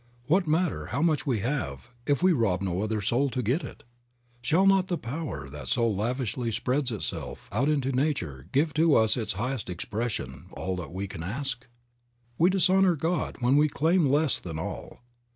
[0.25, 3.83] What matter how much we have, if we rob no other soul to get it?
[4.41, 9.15] Shall not the Power that so lavishly spreads Itself out into nature give to us
[9.15, 11.67] Its highest expression, all that we can ask?
[12.39, 15.01] We dishonor God when we claim less than all.